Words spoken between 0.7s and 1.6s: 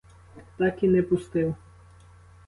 і не пустив.